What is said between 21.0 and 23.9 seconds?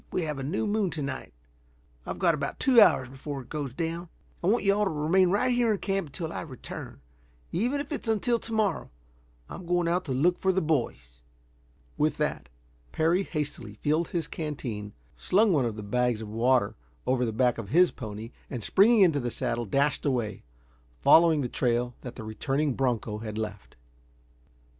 following the trail that the returning broncho had left.